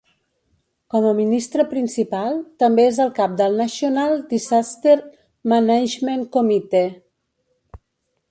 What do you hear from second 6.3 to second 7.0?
Committee.